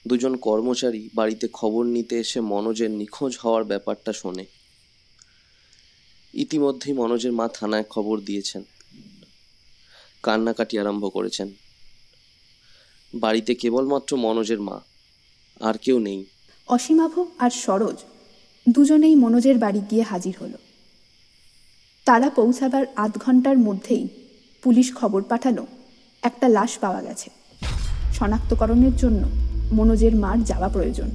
দুজন 0.08 0.36
কর্মচারী 0.36 1.10
বাড়িতে 1.16 1.48
খবর 1.48 1.86
নিতে 1.86 2.20
এসে 2.20 2.42
মনোজের 2.42 2.92
নিখোঁজ 2.92 3.38
হওয়ার 3.44 3.64
ব্যাপারটা 3.64 4.14
শোনে। 4.14 4.46
ইতিমধ্যেই 6.34 6.94
মনোজের 6.94 7.32
মা 7.32 7.48
থানায় 7.48 7.84
খবর 7.84 8.20
দিয়েছেন। 8.20 8.64
কান্নাকাটি 10.24 10.80
আরম্ভ 10.80 11.14
করেছেন। 11.14 11.54
বাড়িতে 13.14 13.56
কেবলমাত্র 13.56 14.18
মনোজের 14.18 14.62
মা, 14.62 14.80
আর 15.62 15.74
কেউ 15.82 16.00
নেই। 16.00 16.26
অসীমাভ 16.68 17.26
আর 17.40 17.50
সরোজ 17.50 17.96
দুজনেই 18.70 19.16
মনোজের 19.16 19.58
বাড়ি 19.58 19.82
গিয়ে 19.92 20.04
হাজির 20.04 20.34
হলো। 20.42 20.58
তারা 22.06 22.30
পৌঁছাবার 22.30 22.86
আধ 22.96 23.18
ঘণ্টার 23.18 23.58
মধ্যেই 23.58 24.08
পুলিশ 24.64 24.96
খবর 24.96 25.22
পাঠালো, 25.22 25.68
একটা 26.24 26.48
লাশ 26.48 26.78
পাওয়া 26.78 27.02
গেছে। 27.02 27.30
শনাক্তকরণের 28.14 28.96
জন্য 28.96 29.28
মনোজের 29.72 30.16
মার 30.16 30.44
যাওয়া 30.44 30.70
প্রয়োজন। 30.70 31.10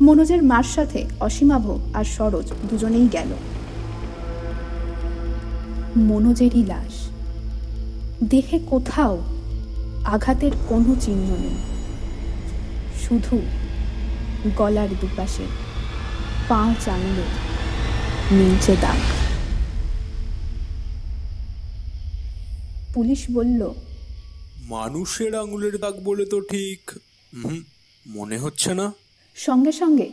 মনোজের 0.00 0.42
মার 0.42 0.62
সাথে 0.62 1.04
অসীমাভ 1.20 1.96
আর 1.96 2.04
সরোজ 2.04 2.52
দুজনেই 2.70 3.08
গেল। 3.12 3.28
মনোজেরই 5.96 6.64
লাশ। 6.64 7.08
দেখে 8.24 8.58
কোথাও 8.70 9.37
আঘাতের 10.14 10.54
কোনো 10.68 10.90
চিহ্ন 11.00 11.28
নেই। 11.44 11.58
শুধু 13.04 13.36
গলার 14.56 14.90
দুপাশে 15.00 15.46
পাঁচ 16.48 16.82
আঙুলের 16.88 17.32
নীলচে 18.36 18.74
দাগ। 18.80 19.00
পুলিশ 22.94 23.22
বলল 23.32 23.60
মানুষের 24.68 25.32
আঙুলের 25.34 25.74
দাগ 25.78 25.94
বলে 26.04 26.24
তো 26.24 26.38
ঠিক। 26.52 26.80
মনে 28.06 28.36
হচ্ছে 28.38 28.70
না? 28.74 28.86
সঙ্গে 29.36 29.72
সঙ্গে 29.72 30.06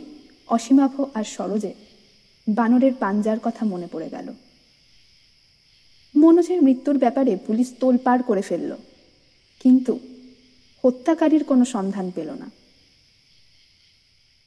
অসীমাভ 0.48 0.92
আর 1.14 1.24
সরোজে 1.36 1.72
বানরের 2.46 2.94
পাঞ্জার 3.00 3.38
কথা 3.42 3.62
মনে 3.72 3.88
পড়ে 3.92 4.08
গেল। 4.10 4.28
মনোজের 6.14 6.60
মৃত্যুর 6.62 6.96
ব্যাপারে 6.98 7.32
পুলিশ 7.46 7.68
তোলপাড় 7.80 8.22
করে 8.26 8.42
ফেলল। 8.42 8.72
কিন্তু 9.60 9.98
হত্যাকারীর 10.84 11.44
কোনো 11.44 11.64
সন্ধান 11.64 12.10
পেল 12.14 12.30
না। 12.30 12.50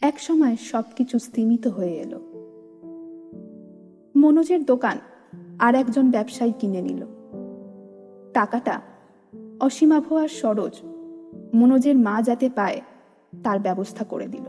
এক 0.01 0.19
সময় 0.19 0.55
সব 0.57 0.83
কিছু 0.95 1.19
স্তিমিত 1.19 1.67
হয়ে 1.67 1.93
এলো। 1.97 2.19
মনোজের 4.15 4.65
দোকান 4.65 4.99
আর 5.59 5.75
একজন 5.75 6.11
ব্যবসায়ী 6.11 6.51
কিনে 6.51 6.81
নিল। 6.81 7.05
টাকাটা 8.33 8.81
অসীমাভ 9.59 10.13
আর 10.13 10.27
সরোজ 10.27 10.71
মনোজের 11.53 11.95
মা 11.95 12.21
যাতে 12.21 12.49
পায়, 12.49 12.81
তার 13.43 13.59
ব্যবস্থা 13.59 14.05
করে 14.05 14.27
দিল। 14.27 14.45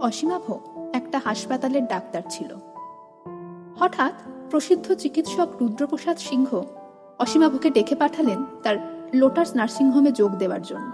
অসীমাভ 0.00 0.52
একটা 0.92 1.18
হাসপাতালের 1.24 1.86
ডাক্তার 1.86 2.22
ছিল। 2.30 2.54
হঠাৎ 3.76 4.14
প্রসিদ্ধ 4.50 4.94
চিকিৎসক 4.94 5.48
রুদ্রপ্রসাদ 5.60 6.16
সিংহ 6.18 6.62
অসীমাভকে 7.22 7.70
ডেকে 7.70 7.94
পাঠালেন 7.94 8.44
তার 8.62 8.76
লোটাস 9.14 9.56
নার্সিংহোমে 9.56 10.12
যোগ 10.12 10.30
দেওয়ার 10.36 10.62
জন্য। 10.62 10.90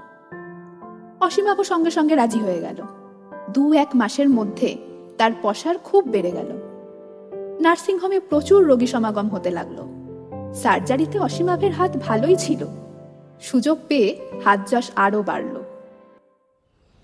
অসীমাভ 1.21 1.63
সঙ্গে 1.63 1.91
সঙ্গে 1.91 2.15
রাজি 2.15 2.39
হয়ে 2.39 2.61
গেল। 2.61 2.83
দু 3.51 3.73
এক 3.73 3.91
মাসের 3.95 4.29
মধ্যে 4.29 4.69
তার 5.19 5.33
পসার 5.43 5.79
খুব 5.79 6.03
বেড়ে 6.09 6.31
গেল। 6.31 6.51
নার্সিংহোমে 7.61 8.21
প্রচুর 8.21 8.61
রোগী 8.67 8.87
সমাগম 8.87 9.29
হতে 9.29 9.51
লাগল। 9.51 9.79
সার্জারিতে 10.55 11.19
অসীমাভের 11.19 11.73
হাত 11.73 11.93
ভালোই 11.97 12.37
ছিল। 12.37 12.67
সুযোগ 13.43 13.79
পেয়ে 13.89 14.09
হাত 14.45 14.61
যশ 14.71 14.87
আরও 14.97 15.23
বাড়ল। 15.23 15.55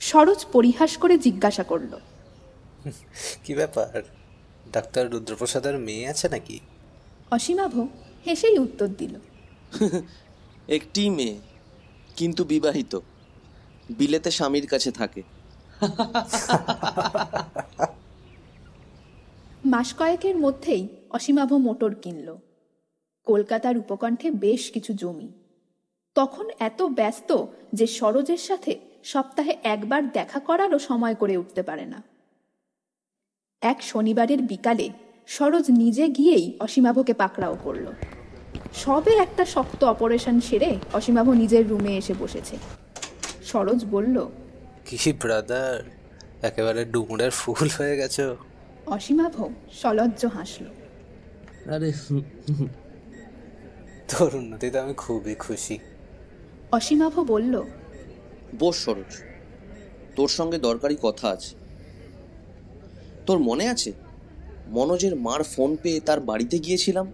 সরোজ 0.01 0.47
পরিহাস 0.53 0.97
করে 0.97 1.15
জিজ্ঞাসা 1.19 1.63
করল 1.63 1.93
কি 3.45 3.53
ব্যাপার? 3.55 4.03
ডাক্তার 4.73 5.11
রুদ্রপ্রসাদের 5.11 5.79
মেয়ে 5.79 6.09
আছে 6.09 6.27
নাকি? 6.29 6.57
অসীমাভ 7.31 7.73
হেসেই 8.27 8.59
উত্তর 8.59 8.89
দিল। 8.99 9.15
একটি 10.69 11.11
মেয়ে 11.11 11.37
কিন্তু 12.17 12.45
বিবাহিত। 12.45 13.01
বিলেতে 13.89 14.31
স্বামীর 14.31 14.67
কাছে 14.67 14.91
থাকে। 14.93 15.23
মাস 19.65 19.95
কয়েকের 19.95 20.37
মধ্যেই 20.37 20.89
অসীমাভ 21.11 21.53
মোটর 21.53 21.95
কিনল। 21.95 22.37
কলকাতার 23.27 23.79
উপকণ্ঠে 23.79 24.31
বেশ 24.31 24.71
কিছু 24.71 24.93
জমি। 24.93 25.29
তখন 26.17 26.47
এত 26.59 26.83
ব্যস্ত 26.83 27.31
যে 27.73 27.87
সরোজের 27.87 28.39
সাথে 28.39 28.79
সপ্তাহে 29.05 29.57
একবার 29.65 30.11
দেখা 30.13 30.39
করারও 30.39 30.79
সময় 30.79 31.15
করে 31.15 31.37
উঠতে 31.37 31.63
পারে 31.63 31.87
না। 31.87 32.03
এক 33.63 33.83
শনিবারের 33.83 34.43
বিকালে 34.43 34.91
সরোজ 35.27 35.71
নিজে 35.71 36.09
গিয়েই 36.09 36.59
অসীমাভকে 36.61 37.15
পাকড়াও 37.15 37.57
করল। 37.65 37.87
সবে 38.83 39.13
একটা 39.25 39.45
শক্ত 39.55 39.81
অপারেশন 39.95 40.37
সেরে 40.41 40.71
অসীমাভ 40.93 41.27
নিজের 41.43 41.65
রুমে 41.69 41.93
এসে 42.01 42.15
বসেছে। 42.23 42.55
সরোজ 43.51 43.81
বলল 43.95 44.17
কি 44.87 45.13
ব্রাদার 45.23 45.77
একেবারে 46.49 46.81
ডুমুরের 46.93 47.33
ফুল 47.41 47.69
হয়ে 47.79 47.95
গেছো। 48.01 48.27
অসীমাভ 48.97 49.35
সলজ্জ 49.81 50.21
হাসল। 50.37 50.65
আরে 51.75 51.91
তোর 54.11 54.31
উন্নতিতে 54.41 54.79
আমি 54.85 54.95
খুবই 55.05 55.35
খুশি। 55.45 55.77
অসীমাভ 56.73 57.15
বলল 57.33 57.55
বস 58.61 58.77
সরোজ 58.85 59.13
তোর 60.17 60.31
সঙ্গে 60.39 60.59
দরকারি 60.59 60.97
কথা 61.03 61.27
আছে। 61.35 61.53
তোর 63.27 63.39
মনে 63.49 63.65
আছে? 63.69 63.91
মনোজের 64.77 65.15
মার 65.27 65.43
ফোন 65.53 65.71
পেয়ে 65.83 65.99
তার 66.01 66.21
বাড়িতে 66.21 66.57
গিয়েছিলাম? 66.59 67.07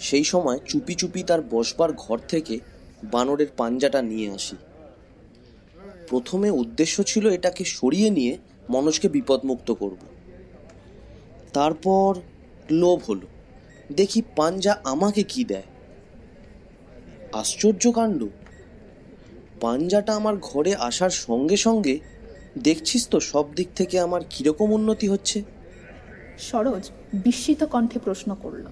সেই 0.00 0.24
সময় 0.24 0.58
চুপি 0.66 0.94
চুপি 0.94 1.22
তার 1.22 1.42
বসবার 1.42 1.92
ঘর 1.92 2.18
থেকে 2.28 2.58
বানরের 3.04 3.46
পাঞ্জাটা 3.56 4.02
নিয়ে 4.02 4.30
আসি। 4.30 4.56
প্রথমে 6.08 6.50
উদ্দেশ্য 6.50 7.02
ছিল 7.02 7.28
এটাকে 7.28 7.64
সরিয়ে 7.64 8.10
নিয়ে 8.10 8.38
মনোজকে 8.70 9.08
বিপদমুক্ত 9.08 9.70
করব। 9.70 9.98
তারপর 11.52 12.14
লোভ 12.70 13.00
হলো। 13.08 13.26
দেখি 13.92 14.22
পাঞ্জা 14.36 14.80
আমাকে 14.84 15.22
কি 15.22 15.44
দেয়? 15.44 15.62
আশ্চর্য 17.32 17.92
কাণ্ড। 17.92 18.26
পাঞ্জাটা 19.60 20.14
আমার 20.14 20.36
ঘরে 20.36 20.74
আসার 20.74 21.10
সঙ্গে 21.10 21.56
সঙ্গে, 21.56 21.98
দেখছিস 22.58 23.08
তো 23.08 23.20
সব 23.20 23.54
দিক 23.54 23.68
থেকে 23.76 24.00
আমার 24.00 24.20
কীরকম 24.30 24.70
উন্নতি 24.70 25.08
হচ্ছে? 25.08 25.42
সরোজ 26.38 26.90
বিস্মিত 27.14 27.64
কণ্ঠে 27.64 27.98
প্রশ্ন 27.98 28.34
করল। 28.34 28.66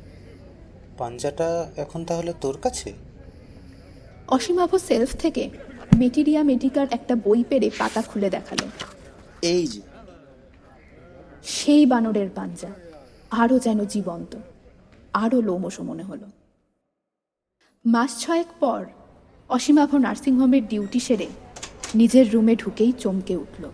পাঞ্জাটা 0.99 1.73
এখন 1.77 2.05
তাহলে 2.05 2.35
তোর 2.41 2.57
কাছে? 2.63 2.93
অসীমাভ 4.29 4.77
সেলফ 4.77 5.17
থেকে 5.17 5.51
মেটিরিয়া 5.97 6.43
মেডিকার 6.43 6.87
একটা 6.91 7.17
বই 7.17 7.45
পেরে 7.49 7.71
পাতা 7.79 8.03
খুলে 8.03 8.31
দেখাল। 8.31 8.59
এই 9.43 9.67
যে। 9.67 9.81
সেই 11.45 11.87
বানরের 11.87 12.29
পাঞ্জা 12.35 12.69
আরও 13.31 13.59
যেন 13.59 13.85
জীবন্ত 13.85 14.37
আরও 15.13 15.41
লোমশ 15.41 15.81
মনে 15.81 16.03
হলো। 16.03 16.27
মাস 17.85 18.21
ছয়েক 18.21 18.47
পর 18.61 18.87
অসীমাভ 19.49 19.95
নার্সিংহোমের 19.95 20.69
ডিউটি 20.69 21.01
সেরে 21.01 21.27
নিজের 21.95 22.33
রুমে 22.33 22.57
ঢুকেই 22.57 22.93
চমকে 22.93 23.37
উঠল। 23.37 23.71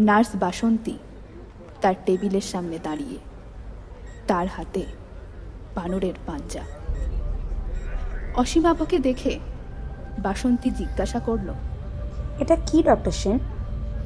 নার্স 0.00 0.28
বাসন্তী 0.34 0.98
তার 1.80 1.94
টেবিলের 2.06 2.40
সামনে 2.40 2.78
দাঁড়িয়ে 2.82 3.18
তার 4.26 4.46
হাতে 4.46 4.82
বানরের 5.74 6.12
পাঞ্জা। 6.26 6.60
অসীমাভকে 8.34 8.98
দেখে 8.98 9.38
বাসন্তী 10.18 10.70
জিজ্ঞাসা 10.70 11.18
করল 11.18 11.54
এটা 12.40 12.56
কি 12.66 12.82
ডক্টর 12.82 13.10
সেন? 13.10 13.38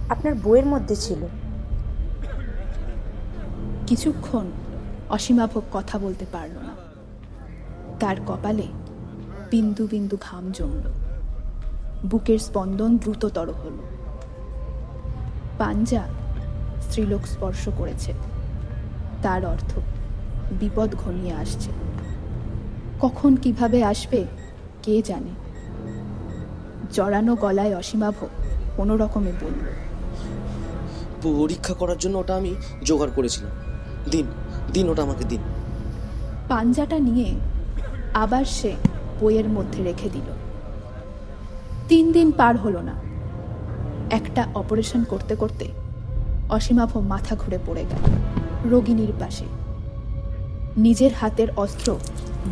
আপনার 0.08 0.34
বইয়ের 0.34 0.66
মধ্যে 0.66 0.96
ছিল। 0.96 1.26
কিছুক্ষণ 3.86 4.46
অসীমাভ 5.10 5.60
কথা 5.72 5.98
বলতে 5.98 6.26
পারল 6.32 6.52
না। 6.52 6.74
তার 8.00 8.16
কপালে 8.26 8.66
বিন্দু 9.50 9.86
বিন্দু 9.90 10.16
ঘাম 10.20 10.52
জমল। 10.52 10.92
বুকের 12.10 12.38
স্পন্দন 12.38 12.96
দ্রুততর 12.96 13.50
হল। 13.50 13.76
পাঞ্জা 15.58 16.02
স্ত্রীলোক 16.82 17.26
স্পর্শ 17.26 17.68
করেছে। 17.78 18.12
তার 19.22 19.46
অর্থ 19.46 19.78
বিপদ 20.52 20.94
ঘনিয়ে 20.94 21.32
আসছে। 21.32 21.70
কখন 23.00 23.36
কীভাবে 23.36 23.84
আসবে 23.84 24.24
কে 24.82 25.02
জানে। 25.02 25.30
জড়ানো 26.92 27.36
গলায় 27.36 27.76
অসীমাভ 27.76 28.14
কোনো 28.76 28.96
রকমে 28.96 29.32
বলল 29.40 29.66
পরীক্ষা 31.22 31.74
করার 31.74 31.98
জন্য 31.98 32.18
ওটা 32.18 32.36
আমি 32.36 32.54
জোগাড় 32.84 33.10
করেছিলাম। 33.14 33.50
দিন 34.10 34.26
দিন 34.72 34.88
ওটা 34.88 35.02
আমাকে 35.02 35.24
দিন। 35.24 35.40
পাঞ্জাটা 36.48 36.98
নিয়ে 36.98 37.34
আবার 38.14 38.44
সে 38.44 38.76
বইয়ের 39.20 39.48
মধ্যে 39.48 39.84
রেখে 39.84 40.10
দিল। 40.10 40.32
তিন 41.88 42.12
দিন 42.12 42.32
পার 42.32 42.56
হলো 42.56 42.80
না। 42.82 42.92
একটা 44.10 44.48
অপারেশন 44.54 45.04
করতে 45.04 45.36
করতে 45.36 45.68
অসীমাভ 46.50 46.98
মাথা 46.98 47.36
ঘুরে 47.36 47.58
পড়ে 47.66 47.84
গেল। 47.90 48.12
রোগিনীর 48.70 49.12
পাশে। 49.20 49.44
নিজের 50.76 51.14
হাতের 51.14 51.48
অস্ত্র 51.56 51.98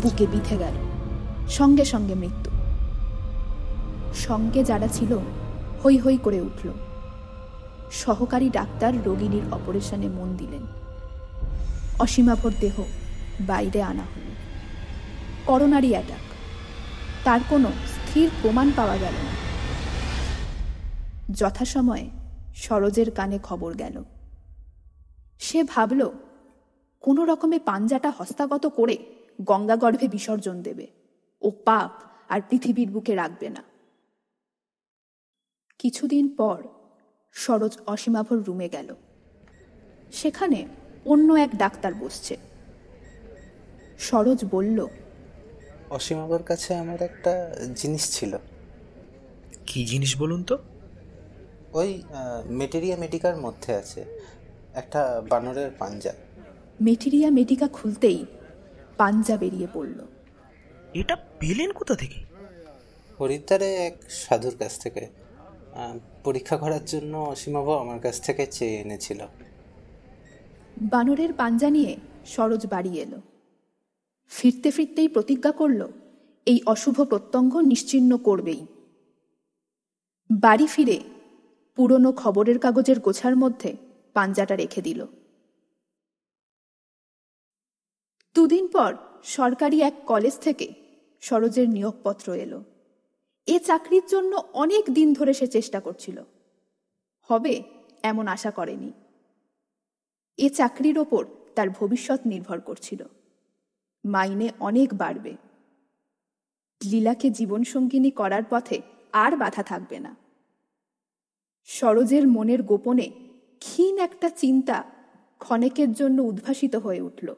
বুকে 0.03 0.27
বিঁধে 0.27 0.57
গেল। 0.57 0.75
সঙ্গে 1.49 1.85
সঙ্গে 1.85 2.15
মৃত্যু। 2.15 2.51
সঙ্গে 4.15 4.65
যারা 4.65 4.89
ছিল, 4.89 5.19
হৈ 5.85 5.99
হৈ 5.99 6.17
করে 6.17 6.41
উঠল। 6.41 6.69
সহকারী 7.93 8.51
ডাক্তার 8.51 9.05
রোগিনীর 9.05 9.43
অপারেশনে 9.51 10.09
মন 10.09 10.37
দিলেন। 10.37 10.67
অসীমাভর 12.01 12.51
দেহ 12.61 12.83
বাইরে 13.41 13.83
আনা 13.83 14.03
হল। 14.03 14.35
করোনারি 15.47 15.91
অ্যাটাক 15.91 16.21
তার 17.25 17.41
কোনো 17.51 17.69
স্থির 17.69 18.31
প্রমাণ 18.43 18.71
পাওয়া 18.77 18.97
গেল 18.97 19.13
না। 19.13 19.41
যথাসময়ে 21.33 22.11
সরোজের 22.57 23.11
কানে 23.11 23.39
খবর 23.43 23.75
গেল। 23.75 24.05
সে 25.41 25.63
ভাবল 25.63 26.11
কোনো 27.01 27.25
রকমে 27.25 27.59
পাঞ্জাটা 27.59 28.11
হস্তাগত 28.11 28.67
করে 28.67 28.97
গঙ্গাগর্ভে 29.43 30.09
বিসর্জন 30.09 30.63
দেবে। 30.63 30.87
ও 31.43 31.51
পাপ 31.51 31.91
আর 32.29 32.41
পৃথিবীর 32.51 32.91
বুকে 32.91 33.15
রাখবে 33.15 33.49
না। 33.49 33.63
কিছুদিন 35.79 36.35
পর 36.37 36.63
সরোজ 37.33 37.79
অসীমাভর 37.87 38.37
রুমে 38.37 38.69
গেল। 38.69 38.95
সেখানে 40.13 40.69
অন্য 41.05 41.35
এক 41.35 41.51
ডাক্তার 41.57 41.95
বসছে। 41.95 42.37
সরোজ 43.99 44.45
বলল 44.51 44.87
অসীমাবার 45.91 46.43
কাছে 46.43 46.75
আমার 46.75 47.03
একটা 47.03 47.33
জিনিস 47.75 48.19
ছিল। 48.19 48.39
কি 49.67 49.87
জিনিস 49.87 50.21
বলুন 50.21 50.43
তো? 50.43 50.59
ওই 51.73 52.03
মেটেরিয়া 52.47 52.97
মেডিকার 52.97 53.37
মধ্যে 53.37 53.75
আছে। 53.75 54.01
একটা 54.75 55.23
বানরের 55.29 55.71
পাঞ্জা। 55.79 56.13
মেটেরিয়া 56.81 57.31
মেডিকা 57.31 57.69
খুলতেই 57.69 58.27
পাঞ্জা 58.97 59.37
বেরিয়ে 59.37 59.69
পড়ল। 59.73 59.99
এটা 60.95 61.16
পেলেন 61.16 61.73
কোথা 61.73 61.95
থেকে? 61.95 62.19
হরিদ্বারে 63.21 63.75
এক 63.75 63.97
সাধুর 64.11 64.55
কাছ 64.59 64.79
থেকে। 64.79 65.09
পরীক্ষা 66.25 66.57
করার 66.57 66.85
জন্য 66.85 67.16
অসীমাবু 67.16 67.73
আমার 67.73 68.01
কাছ 68.01 68.21
থেকে 68.21 68.47
চেয়ে 68.47 68.77
এনেছিল। 68.77 69.21
বানরের 70.81 71.33
পাঞ্জা 71.33 71.71
নিয়ে 71.71 71.97
সরোজ 72.27 72.66
বাড়ি 72.66 72.99
এলো। 72.99 73.21
ফিরতে 74.29 74.71
ফিরতেই 74.71 75.09
প্রতিজ্ঞা 75.09 75.53
করল 75.53 75.81
এই 76.47 76.59
অশুভ 76.66 77.03
প্রত্যঙ্গ 77.03 77.57
নিশ্চিহ্ন 77.57 78.16
করবেই। 78.16 78.66
বাড়ি 80.31 80.66
ফিরে 80.66 81.01
পুরনো 81.77 82.12
খবরের 82.12 82.59
কাগজের 82.59 83.01
গোছার 83.01 83.37
মধ্যে 83.37 83.77
পাঞ্জাটা 84.12 84.57
রেখে 84.57 84.83
দিল। 84.83 85.07
দুদিন 88.35 88.69
পর 88.69 88.97
সরকারি 89.25 89.83
এক 89.83 89.95
কলেজ 90.07 90.38
থেকে 90.38 90.75
সরোজের 91.21 91.71
নিয়োগপত্র 91.71 92.33
এলো। 92.33 92.64
এ 93.47 93.59
চাকরির 93.59 94.03
জন্য 94.07 94.43
অনেক 94.53 94.85
দিন 94.90 95.12
ধরে 95.12 95.33
সে 95.33 95.47
চেষ্টা 95.47 95.81
করছিল। 95.81 96.23
হবে 97.23 97.62
এমন 98.03 98.27
আশা 98.27 98.51
করেনি। 98.51 98.93
এ 100.38 100.49
চাকরির 100.49 100.99
ওপর 100.99 101.27
তার 101.55 101.71
ভবিষ্যৎ 101.71 102.21
নির্ভর 102.27 102.61
করছিল। 102.61 103.05
মাইনে 104.05 104.49
অনেক 104.61 104.95
বাড়বে। 104.95 105.37
লীলাকে 106.85 107.31
জীবনসঙ্গিনী 107.31 108.11
করার 108.11 108.43
পথে 108.51 108.81
আর 109.12 109.37
বাধা 109.37 109.62
থাকবে 109.62 109.99
না। 109.99 110.16
সরোজের 111.64 112.29
মনের 112.29 112.62
গোপনে 112.62 113.11
ক্ষীণ 113.61 113.99
একটা 113.99 114.31
চিন্তা 114.31 114.85
ক্ষণেকের 115.38 115.93
জন্য 115.93 116.23
উদ্ভাসিত 116.23 116.77
হয়ে 116.77 117.01
উঠল। 117.01 117.35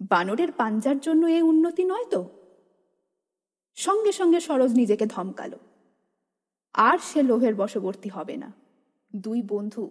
বানরের 0.00 0.52
পাঞ্জার 0.52 1.00
জন্য 1.00 1.26
এ 1.26 1.42
উন্নতি 1.42 1.84
নয় 1.84 2.04
তো? 2.04 2.28
সঙ্গে 3.74 4.12
সঙ্গে 4.12 4.40
সরোজ 4.40 4.72
নিজেকে 4.72 5.06
ধমকালো। 5.06 5.58
আর 6.74 6.98
সে 6.98 7.22
লোভের 7.22 7.54
বশবর্তী 7.54 8.08
হবে 8.08 8.36
না। 8.36 8.52
দুই 9.16 9.42
বন্ধু 9.42 9.90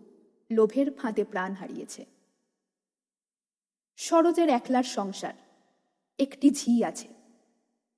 লোভের 0.52 0.92
ফাঁদে 0.92 1.24
প্রাণ 1.24 1.54
হারিয়েছে। 1.54 2.06
সরোজের 3.96 4.50
একলার 4.50 4.84
সংসার, 4.84 5.34
একটি 6.20 6.52
ঝি 6.52 6.84
আছে। 6.84 7.08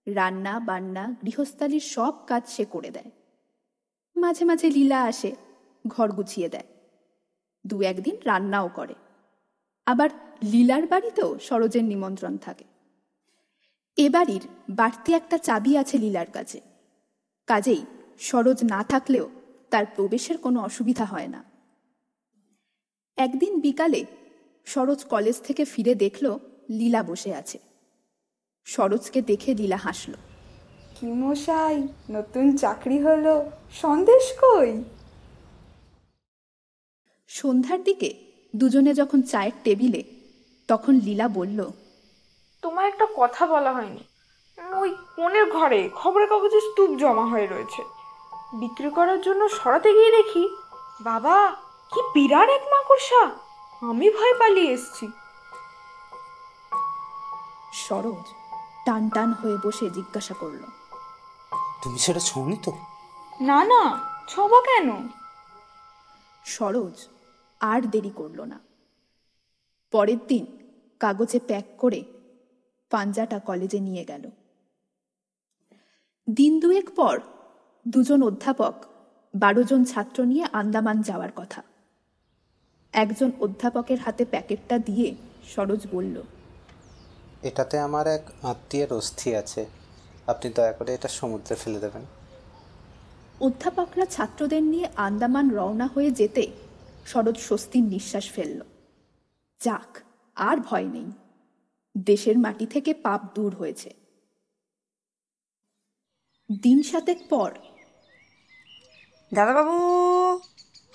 রান্না, 0.07 0.59
বান্না, 0.59 1.15
গৃহস্থালির 1.25 1.79
সব 1.79 2.13
কাজ 2.27 2.47
সে 2.47 2.65
করে 2.65 2.89
দেয়। 2.89 3.11
মাঝে 4.15 4.45
মাঝে 4.45 4.69
লীলা 4.69 5.03
আসে, 5.03 5.35
ঘর 5.87 6.11
গুছিয়ে 6.11 6.49
দেয়। 6.49 6.67
দু 7.67 7.81
একদিন 7.81 8.17
রান্নাও 8.25 8.69
করে। 8.75 8.93
আবার 9.85 10.09
লীলার 10.43 10.87
বাড়িতেও 10.87 11.39
সরোজের 11.39 11.83
নিমন্ত্রণ 11.83 12.37
থাকে। 12.37 12.63
এ 13.97 14.09
বাড়ির 14.09 14.41
বাড়তি 14.69 15.13
একটা 15.13 15.37
চাবি 15.37 15.77
আছে 15.77 15.97
লীলার 15.97 16.31
কাছে। 16.31 16.61
কাজেই 17.47 17.85
সরোজ 18.19 18.63
না 18.63 18.83
থাকলেও 18.83 19.29
তার 19.69 19.85
প্রবেশের 19.95 20.37
কোনো 20.37 20.61
অসুবিধা 20.61 21.05
হয় 21.05 21.27
না। 21.27 21.43
একদিন 23.15 23.59
বিকালে 23.59 24.05
সরোজ 24.65 25.03
কলেজ 25.03 25.41
থেকে 25.41 25.65
ফিরে 25.65 25.95
দেখল 25.95 26.37
লীলা 26.69 27.03
বসে 27.03 27.35
আছে। 27.35 27.59
সরোজকে 28.65 29.21
দেখে 29.21 29.55
লীলা 29.55 29.77
হাসল। 29.77 30.13
কি 30.99 31.05
মশাই 31.05 31.87
নতুন 32.09 32.57
চাকরি 32.57 32.99
হলো 32.99 33.51
সন্দেশ 33.81 34.33
কই? 34.41 34.83
সন্ধ্যার 37.27 37.83
দিকে 37.83 38.30
দুজনে 38.55 38.93
যখন 38.93 39.21
চায়ের 39.21 39.51
টেবিলে 39.63 40.03
তখন 40.67 40.93
লীলা 40.93 41.27
বলল 41.27 41.71
তোমার 42.61 42.85
একটা 42.87 43.07
কথা 43.17 43.47
বলা 43.47 43.73
হয়নি। 43.73 44.03
ওই 44.77 44.95
কোণের 45.15 45.51
ঘরে 45.51 45.89
খবরের 45.95 46.29
কাগজে 46.29 46.61
স্তূপ 46.61 46.89
জমা 46.97 47.25
হয়ে 47.25 47.47
রয়েছে। 47.47 47.81
বিক্রি 48.59 48.89
করার 48.89 49.21
জন্য 49.21 49.49
সরাতে 49.49 49.93
গিয়ে 49.93 50.11
দেখি 50.11 50.49
বাবা 51.01 51.55
কি 51.91 52.01
বিরাট 52.13 52.49
এক 52.49 52.61
মাকড়সা। 52.61 53.21
আমি 53.81 54.09
ভয় 54.09 54.33
পালিয়ে 54.39 54.73
এসছি। 54.73 55.07
সরোজ 57.73 58.25
টান 58.85 59.09
টান 59.09 59.33
হয়ে 59.33 59.57
বসে 59.63 59.89
জিজ্ঞাসা 59.89 60.33
করল 60.33 60.63
তুমি 61.83 61.99
সেটা 61.99 62.19
ছৌনি 62.19 62.57
তো? 62.63 62.71
না 63.39 63.63
না 63.63 63.81
ছবা 64.27 64.61
কেন? 64.61 65.07
সরোজ 66.45 67.07
আর 67.61 67.81
দেরি 67.81 68.11
করল 68.15 68.41
না। 68.41 68.59
পরের 69.91 70.17
দিন 70.27 70.45
কাগজে 70.99 71.39
প্যাক 71.47 71.65
করে 71.77 72.03
পাঞ্জাটা 72.91 73.39
কলেজে 73.39 73.79
নিয়ে 73.79 74.05
গেল। 74.05 74.29
দিন 76.27 76.59
দুয়েক 76.59 76.95
পর 76.95 77.19
দুজন 77.87 78.23
অধ্যাপক 78.23 78.75
বারো 79.35 79.63
জন 79.63 79.83
ছাত্র 79.83 80.25
নিয়ে 80.25 80.45
আন্দামান 80.53 81.01
যাওয়ার 81.01 81.31
কথা। 81.35 81.63
একজন 82.93 83.31
অধ্যাপকের 83.39 83.99
হাতে 83.99 84.25
প্যাকেটটা 84.25 84.77
দিয়ে 84.77 85.15
সরোজ 85.47 85.87
বলল 85.91 86.15
এটাতে 87.43 87.79
আমার 87.79 88.07
এক 88.07 88.21
আত্মীয়ের 88.43 88.93
অস্থি 88.93 89.35
আছে। 89.35 89.65
আপনি 90.27 90.49
দয়া 90.55 90.73
করে 90.73 90.93
এটা 90.93 91.07
সমুদ্রে 91.07 91.55
ফেলে 91.55 91.79
দেবেন। 91.79 92.05
অধ্যাপকরা 93.41 94.05
ছাত্রদের 94.05 94.63
নিয়ে 94.63 94.87
আন্দামান 94.95 95.49
রওনা 95.49 95.87
হয়ে 95.87 96.11
যেতে 96.11 96.43
শরৎ 97.05 97.37
স্বস্তির 97.37 97.83
নিঃশ্বাস 97.83 98.31
ফেলল। 98.31 98.61
যাক 99.59 99.99
আর 100.35 100.57
ভয় 100.57 100.83
নেই। 100.83 101.11
দেশের 101.97 102.37
মাটি 102.37 102.65
থেকে 102.65 102.93
পাপ 102.93 103.21
দূর 103.35 103.55
হয়েছে। 103.55 103.93
দিন 106.63 106.83
সাতেক 106.83 107.17
পর। 107.29 107.53
দাদাবাবু! 109.33 109.77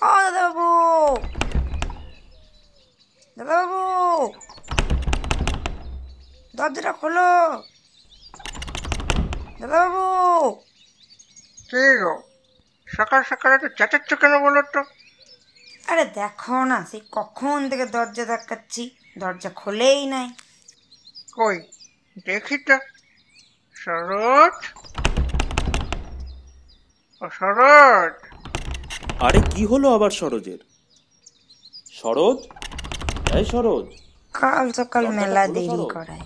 ও 0.02 0.14
দাদাবাবু! 0.22 1.16
দাদাবাবু! 3.38 4.32
দরজাটা 6.56 6.92
খোলো। 6.92 7.62
দাদাবাবু! 9.60 10.50
কে 11.70 12.04
গো? 12.04 12.22
সকাল 12.86 13.22
সকাল 13.22 13.52
একটু 13.52 13.68
চেঁচাচ্ছ 13.68 14.14
কেন 14.14 14.38
বলো 14.38 14.62
তো? 14.62 14.95
আরে 15.88 16.04
দেখো 16.14 16.56
না 16.64 16.78
সেই 16.90 17.02
কখন 17.12 17.58
থেকে 17.70 17.84
দরজা 17.86 18.24
ধাক্কাচ্ছি 18.24 18.82
দরজা 19.18 19.50
খোলেই 19.56 20.00
নাই। 20.06 20.28
কই? 21.36 21.56
দেখি 22.26 22.56
তো। 22.68 22.76
সরোজ 23.76 24.56
ও 27.22 27.24
সরোজ 27.38 28.12
আরে 29.20 29.40
কি 29.52 29.62
হলো 29.66 29.86
আবার 29.92 30.12
সরোজের? 30.20 30.60
সরোজ 31.92 32.38
এই 33.36 33.44
সরোজ 33.52 33.86
কাল 34.34 34.66
সকাল 34.72 35.04
মেলা 35.18 35.42
দেরি। 35.56 35.86
করায়। 35.96 36.24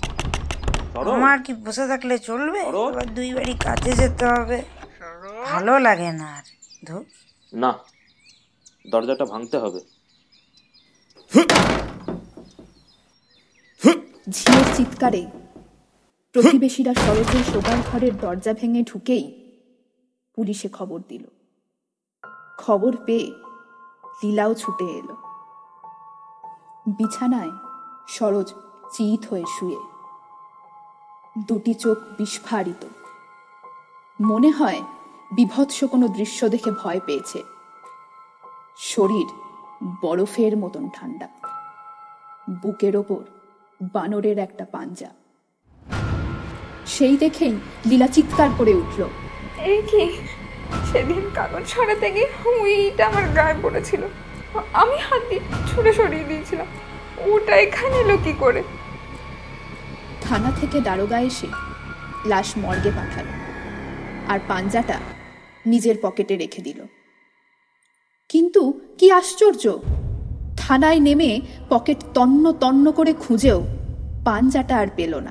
আমার 1.15 1.39
কি 1.45 1.53
বসে 1.65 1.85
থাকলে 1.87 2.15
চলবে। 2.29 2.61
দুই 3.17 3.29
বাড়ি 3.37 3.55
কাজে 3.67 3.93
যেতে 4.01 4.25
হবে। 4.35 4.59
ভালো 5.47 5.75
লাগে 5.79 6.11
না 6.21 6.29
আর। 6.39 6.47
ধুর। 6.87 7.05
না 7.53 7.71
দরজাটা 8.89 9.25
ভাঙতে 9.25 9.59
হবে। 9.59 9.81
ঝিয়ের 14.31 14.65
চিৎকারে। 14.77 15.27
প্রতিবেশীরা 16.33 16.95
সরোজের 16.95 17.45
শোবার 17.53 17.77
ঘরের 17.93 18.17
দরজা 18.17 18.53
ভেঙে 18.53 18.83
ঢুকেই 18.83 19.25
পুলিশে 20.35 20.69
খবর 20.69 21.01
দিল। 21.09 21.25
খবর 22.59 22.97
পেয়ে 22.97 23.33
লীলাও 24.25 24.55
ছুটে 24.55 24.85
এলো। 24.85 25.17
বিছানায় 26.87 27.51
সরোজ 28.09 28.55
চিত 28.93 29.27
হয়ে 29.31 29.45
শুয়ে। 29.59 29.77
দুটি 31.49 31.75
চোখ 31.75 31.99
বিস্ফারিত। 32.19 32.87
মনে 34.21 34.51
হয় 34.51 34.83
বিভৎস 35.37 35.85
কোনো 35.85 36.09
দৃশ্য 36.09 36.49
দেখে 36.49 36.71
ভয় 36.71 37.01
পেয়েছে। 37.07 37.43
শরীর 38.83 39.27
বরফের 40.03 40.57
মতন 40.57 40.89
ঠান্ডা। 40.95 41.29
বুকের 42.63 42.97
ওপর 42.97 43.25
বানরের 43.95 44.39
একটা 44.39 44.65
পাঞ্জা। 44.65 45.11
সেই 46.87 47.17
দেখেই 47.17 47.55
লীলা 47.87 48.07
চিৎকার 48.07 48.49
করে 48.59 48.75
উঠল। 48.75 49.03
এই 49.59 49.83
কি 49.83 50.17
সেদিন 50.93 51.31
কাগজ 51.35 51.63
ছড়াতে 51.67 52.11
গিয়ে 52.11 52.49
উইটা 52.49 53.07
আমার 53.07 53.23
গায়ে 53.29 53.55
পড়েছিল। 53.63 54.03
আমি 54.73 54.97
হাত 54.97 55.23
দিয়ে 55.29 55.41
ছুঁড়ে 55.69 55.93
সরিয়ে 55.93 56.25
দিয়েছিলাম। 56.25 56.67
ওটা 57.19 57.57
এখানে 57.57 57.97
এলো 57.97 58.17
কি 58.25 58.33
করে? 58.33 58.63
থানা 60.23 60.51
থেকে 60.61 60.81
দারোগা 60.81 61.21
এসে 61.21 61.47
লাশ 62.27 62.53
মর্গে 62.57 62.91
পাঠালো। 62.97 63.33
আর 64.29 64.39
পাঞ্জাটা 64.49 64.99
নিজের 65.67 65.97
পকেটে 66.03 66.37
রেখে 66.37 66.63
দিল। 66.63 66.83
কিন্তু 68.31 68.81
কি 68.99 69.11
আশ্চর্য? 69.11 69.79
থানায় 70.57 71.01
নেমে 71.01 71.41
পকেট 71.69 71.97
তন্ন 72.15 72.53
তন্ন 72.53 72.93
করে 72.93 73.13
খুঁজেও 73.13 73.63
পাঞ্জাটা 74.25 74.77
আর 74.77 74.87
পেল 74.97 75.17
না। 75.17 75.31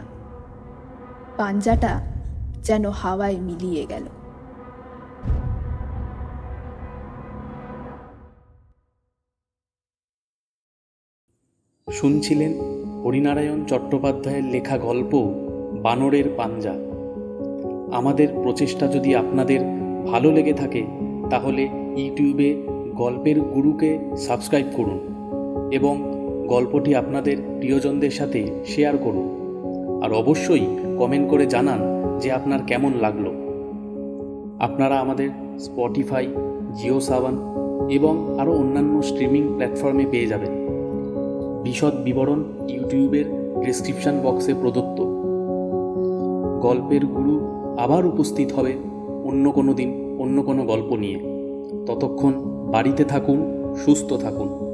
পাঞ্জাটা 1.37 2.01
যেন 2.63 2.89
হাওয়ায় 2.89 3.37
মিলিয়ে 3.37 3.85
গেল। 3.85 4.05
শুনছিলেন 11.91 12.53
হরিনারায়ণ 13.03 13.65
চট্টোপাধ্যায়ের 13.65 14.43
লেখা 14.43 14.77
গল্প 14.77 15.15
বানরের 15.81 16.33
পাঞ্জা। 16.37 16.73
আমাদের 17.97 18.27
প্রচেষ্টা 18.43 18.87
যদি 18.87 19.15
আপনাদের 19.15 19.59
ভালো 20.07 20.31
লেগে 20.31 20.53
থাকে, 20.53 20.85
তাহলে 21.29 21.63
ইউটিউবে 21.97 22.78
গল্পের 22.99 23.41
গুরুকে 23.41 23.99
সাবস্ক্রাইব 24.17 24.65
করুন 24.75 24.99
এবং 25.71 25.95
গল্পটি 26.47 26.95
আপনাদের 26.95 27.37
প্রিয়জনদের 27.57 28.11
সাথে 28.11 28.47
শেয়ার 28.65 28.97
করুন। 28.97 29.27
আর 30.03 30.13
অবশ্যই 30.13 30.65
কমেন্ট 30.97 31.29
করে 31.29 31.45
জানান 31.45 31.79
যে 32.19 32.31
আপনার 32.31 32.59
কেমন 32.67 32.91
লাগল। 33.01 33.25
আপনারা 34.59 34.99
আমাদের 34.99 35.29
স্পটিফাই 35.59 36.27
জিও 36.75 36.99
সাবান 36.99 37.37
এবং 37.89 38.39
আরও 38.39 38.53
অন্যান্য 38.53 39.01
স্ট্রিমিং 39.01 39.47
প্ল্যাটফর্মে 39.47 40.05
পেয়ে 40.11 40.27
যাবেন। 40.27 40.51
বিশদ 41.63 41.93
বিবরণ 42.03 42.43
ইউটিউবের 42.69 43.25
ডিসক্রিপশন 43.65 44.19
বক্সে 44.23 44.53
প্রদত্ত। 44.53 45.01
গল্পের 46.61 47.05
গুরু 47.05 47.39
আবার 47.77 48.05
উপস্থিত 48.05 48.51
হবে 48.51 48.73
অন্য 49.23 49.51
কোনো 49.51 49.73
দিন, 49.73 50.15
অন্য 50.19 50.41
কোনো 50.41 50.63
গল্প 50.63 50.95
নিয়ে। 50.95 51.19
ততক্ষণ 51.85 52.58
বাড়িতে 52.71 53.03
থাকুন 53.03 53.39
সুস্থ 53.85 54.13
থাকুন। 54.13 54.68